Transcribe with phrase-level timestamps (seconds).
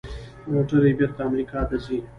[0.51, 1.97] موټرې بیرته امریکا ته ځي.